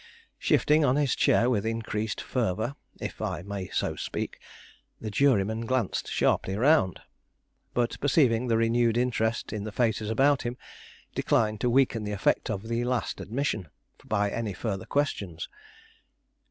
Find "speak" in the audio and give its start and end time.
3.95-4.39